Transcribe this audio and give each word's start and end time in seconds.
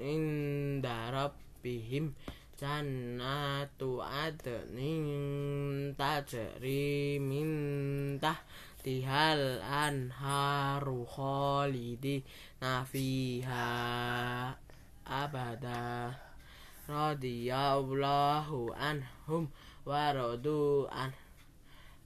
inda 0.02 1.14
rabbihim 1.14 2.18
jannatu 2.61 4.05
adnin 4.05 5.97
tajri 5.97 7.17
min 7.17 7.48
tahtihal 8.20 9.64
anharu 9.64 11.08
khalidina 11.08 12.84
fiha 12.84 13.64
abada 15.08 16.12
radiyallahu 16.84 18.77
anhum 18.77 19.48
wa 19.89 20.13
radu 20.13 20.84
an 20.92 21.17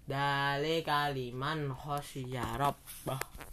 dalika 0.07 1.11
liman 1.11 1.75
khasyya 1.75 2.63
rabbah 2.63 3.44